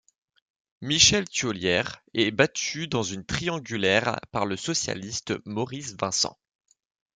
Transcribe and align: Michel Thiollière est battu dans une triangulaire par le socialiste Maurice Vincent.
Michel 0.81 1.29
Thiollière 1.29 2.01
est 2.15 2.31
battu 2.31 2.87
dans 2.87 3.03
une 3.03 3.23
triangulaire 3.23 4.19
par 4.31 4.47
le 4.47 4.57
socialiste 4.57 5.33
Maurice 5.45 5.93
Vincent. 5.93 6.39